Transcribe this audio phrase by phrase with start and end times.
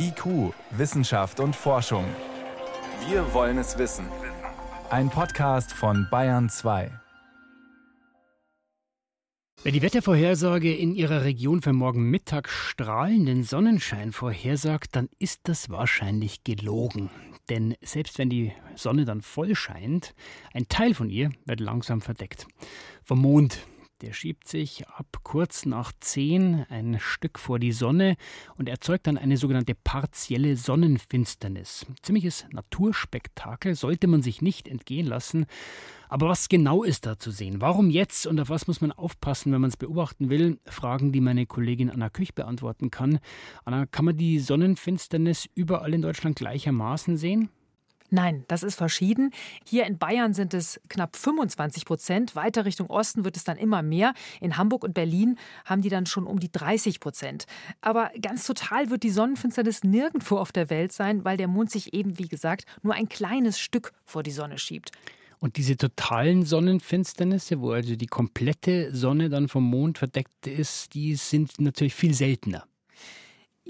[0.00, 2.04] IQ, Wissenschaft und Forschung.
[3.08, 4.06] Wir wollen es wissen.
[4.90, 6.92] Ein Podcast von Bayern 2.
[9.64, 15.68] Wer die Wettervorhersage in Ihrer Region für morgen Mittag strahlenden Sonnenschein vorhersagt, dann ist das
[15.68, 17.10] wahrscheinlich gelogen.
[17.48, 20.14] Denn selbst wenn die Sonne dann voll scheint,
[20.54, 22.46] ein Teil von ihr wird langsam verdeckt.
[23.02, 23.66] Vom Mond,
[24.00, 28.16] der schiebt sich ab kurz nach zehn ein Stück vor die Sonne
[28.56, 31.86] und erzeugt dann eine sogenannte partielle Sonnenfinsternis.
[32.02, 35.46] Ziemliches Naturspektakel sollte man sich nicht entgehen lassen.
[36.08, 37.60] Aber was genau ist da zu sehen?
[37.60, 40.58] Warum jetzt und auf was muss man aufpassen, wenn man es beobachten will?
[40.64, 43.18] Fragen, die meine Kollegin Anna Küch beantworten kann.
[43.64, 47.50] Anna, kann man die Sonnenfinsternis überall in Deutschland gleichermaßen sehen?
[48.10, 49.32] Nein, das ist verschieden.
[49.64, 52.34] Hier in Bayern sind es knapp 25 Prozent.
[52.34, 54.14] Weiter Richtung Osten wird es dann immer mehr.
[54.40, 57.44] In Hamburg und Berlin haben die dann schon um die 30 Prozent.
[57.82, 61.92] Aber ganz total wird die Sonnenfinsternis nirgendwo auf der Welt sein, weil der Mond sich
[61.92, 64.90] eben, wie gesagt, nur ein kleines Stück vor die Sonne schiebt.
[65.40, 71.14] Und diese totalen Sonnenfinsternisse, wo also die komplette Sonne dann vom Mond verdeckt ist, die
[71.14, 72.66] sind natürlich viel seltener.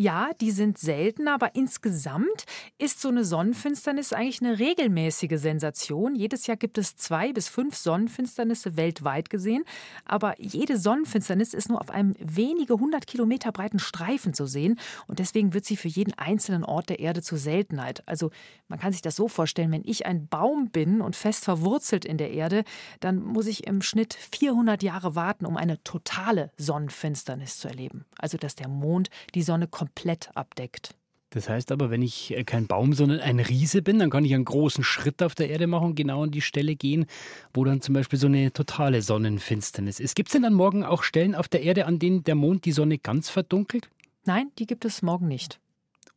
[0.01, 2.45] Ja, die sind seltener, aber insgesamt
[2.79, 6.15] ist so eine Sonnenfinsternis eigentlich eine regelmäßige Sensation.
[6.15, 9.65] Jedes Jahr gibt es zwei bis fünf Sonnenfinsternisse weltweit gesehen,
[10.05, 15.19] aber jede Sonnenfinsternis ist nur auf einem wenige hundert Kilometer breiten Streifen zu sehen und
[15.19, 18.07] deswegen wird sie für jeden einzelnen Ort der Erde zur Seltenheit.
[18.07, 18.31] Also
[18.69, 22.19] man kann sich das so vorstellen, wenn ich ein Baum bin und fest verwurzelt in
[22.19, 22.63] der Erde,
[23.01, 28.05] dann muss ich im Schnitt 400 Jahre warten, um eine totale Sonnenfinsternis zu erleben.
[28.17, 30.95] Also dass der Mond die Sonne komplett komplett abdeckt.
[31.31, 34.35] Das heißt aber, wenn ich äh, kein Baum, sondern ein Riese bin, dann kann ich
[34.35, 37.07] einen großen Schritt auf der Erde machen und genau an die Stelle gehen,
[37.53, 40.15] wo dann zum Beispiel so eine totale Sonnenfinsternis ist.
[40.15, 42.73] Gibt es denn dann morgen auch Stellen auf der Erde, an denen der Mond die
[42.73, 43.91] Sonne ganz verdunkelt?
[44.25, 45.61] Nein, die gibt es morgen nicht.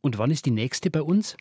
[0.00, 1.36] Und wann ist die nächste bei uns?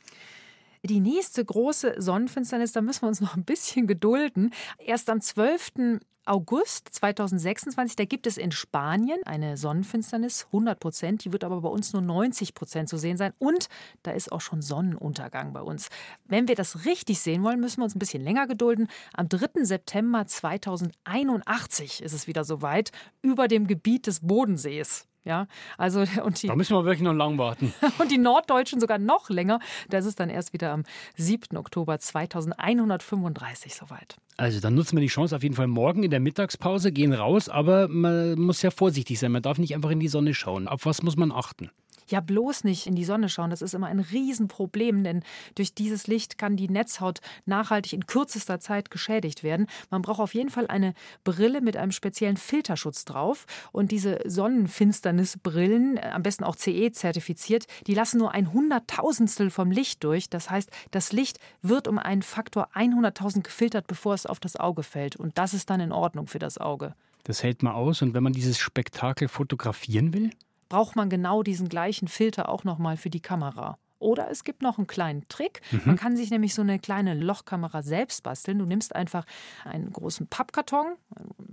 [0.83, 4.51] Die nächste große Sonnenfinsternis, da müssen wir uns noch ein bisschen gedulden.
[4.79, 5.99] Erst am 12.
[6.25, 11.23] August 2026, da gibt es in Spanien eine Sonnenfinsternis, 100 Prozent.
[11.23, 13.33] Die wird aber bei uns nur 90 Prozent zu sehen sein.
[13.37, 13.69] Und
[14.01, 15.89] da ist auch schon Sonnenuntergang bei uns.
[16.25, 18.87] Wenn wir das richtig sehen wollen, müssen wir uns ein bisschen länger gedulden.
[19.13, 19.63] Am 3.
[19.63, 25.07] September 2081 ist es wieder soweit, über dem Gebiet des Bodensees.
[25.23, 27.73] Ja, also und die, da müssen wir wirklich noch lang warten.
[27.99, 29.59] und die Norddeutschen sogar noch länger.
[29.89, 30.83] Das ist dann erst wieder am
[31.17, 31.57] 7.
[31.57, 34.17] Oktober 2135 soweit.
[34.37, 37.49] Also dann nutzen wir die Chance auf jeden Fall morgen in der Mittagspause, gehen raus,
[37.49, 39.31] aber man muss ja vorsichtig sein.
[39.31, 40.67] Man darf nicht einfach in die Sonne schauen.
[40.67, 41.69] Auf was muss man achten?
[42.11, 43.49] Ja bloß nicht in die Sonne schauen.
[43.49, 45.23] Das ist immer ein Riesenproblem, denn
[45.55, 49.67] durch dieses Licht kann die Netzhaut nachhaltig in kürzester Zeit geschädigt werden.
[49.89, 53.45] Man braucht auf jeden Fall eine Brille mit einem speziellen Filterschutz drauf.
[53.71, 59.71] Und diese Sonnenfinsternisbrillen, äh, am besten auch CE zertifiziert, die lassen nur ein Hunderttausendstel vom
[59.71, 60.29] Licht durch.
[60.29, 64.83] Das heißt, das Licht wird um einen Faktor 100.000 gefiltert, bevor es auf das Auge
[64.83, 65.15] fällt.
[65.15, 66.95] Und das ist dann in Ordnung für das Auge.
[67.23, 68.01] Das hält man aus.
[68.01, 70.31] Und wenn man dieses Spektakel fotografieren will?
[70.71, 73.77] Braucht man genau diesen gleichen Filter auch nochmal für die Kamera.
[73.99, 75.59] Oder es gibt noch einen kleinen Trick.
[75.69, 75.81] Mhm.
[75.83, 78.57] Man kann sich nämlich so eine kleine Lochkamera selbst basteln.
[78.57, 79.25] Du nimmst einfach
[79.65, 80.95] einen großen Pappkarton,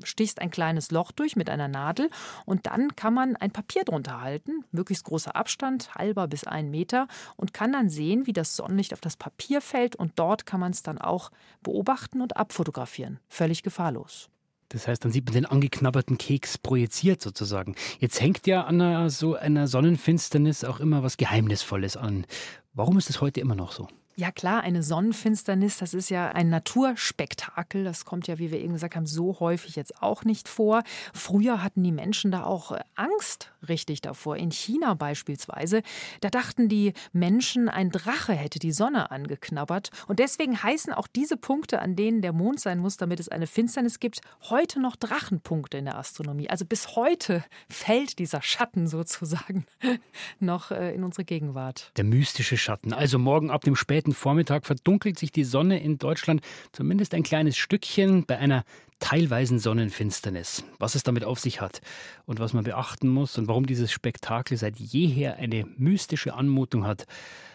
[0.04, 2.10] stichst ein kleines Loch durch mit einer Nadel
[2.46, 7.08] und dann kann man ein Papier drunter halten, möglichst großer Abstand, halber bis ein Meter
[7.34, 10.70] und kann dann sehen, wie das Sonnenlicht auf das Papier fällt und dort kann man
[10.70, 11.32] es dann auch
[11.64, 13.18] beobachten und abfotografieren.
[13.28, 14.30] Völlig gefahrlos.
[14.70, 17.74] Das heißt, dann sieht man den angeknabberten Keks projiziert sozusagen.
[18.00, 22.26] Jetzt hängt ja an einer, so einer Sonnenfinsternis auch immer was Geheimnisvolles an.
[22.74, 23.88] Warum ist es heute immer noch so?
[24.18, 27.84] Ja klar, eine Sonnenfinsternis, das ist ja ein Naturspektakel.
[27.84, 30.82] Das kommt ja, wie wir eben gesagt haben, so häufig jetzt auch nicht vor.
[31.14, 34.36] Früher hatten die Menschen da auch Angst richtig davor.
[34.36, 35.82] In China beispielsweise,
[36.20, 39.90] da dachten die Menschen, ein Drache hätte die Sonne angeknabbert.
[40.06, 43.46] Und deswegen heißen auch diese Punkte, an denen der Mond sein muss, damit es eine
[43.46, 46.48] Finsternis gibt, heute noch Drachenpunkte in der Astronomie.
[46.48, 49.66] Also bis heute fällt dieser Schatten sozusagen
[50.40, 51.92] noch äh, in unsere Gegenwart.
[51.96, 52.92] Der mystische Schatten.
[52.92, 56.40] Also morgen ab dem späten späten Vormittag verdunkelt sich die Sonne in Deutschland
[56.72, 58.64] zumindest ein kleines Stückchen bei einer
[58.98, 60.64] teilweisen Sonnenfinsternis.
[60.78, 61.80] Was es damit auf sich hat
[62.26, 67.06] und was man beachten muss und warum dieses Spektakel seit jeher eine mystische Anmutung hat,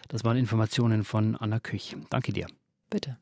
[0.08, 1.96] das waren Informationen von Anna Küch.
[2.10, 2.46] Danke dir.
[2.90, 3.18] Bitte.